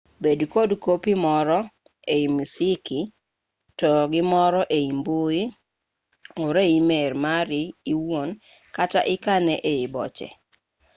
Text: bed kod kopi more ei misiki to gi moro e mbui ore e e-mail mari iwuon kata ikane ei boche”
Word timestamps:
bed 0.23 0.39
kod 0.53 0.69
kopi 0.85 1.11
more 1.23 1.59
ei 2.13 2.25
misiki 2.35 2.99
to 3.79 3.91
gi 4.11 4.21
moro 4.31 4.61
e 4.77 4.79
mbui 4.97 5.41
ore 6.45 6.61
e 6.69 6.71
e-mail 6.79 7.11
mari 7.25 7.61
iwuon 7.93 8.29
kata 8.75 8.99
ikane 9.13 9.55
ei 9.71 9.85
boche” 9.93 10.27